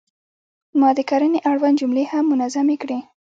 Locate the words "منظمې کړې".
2.31-2.99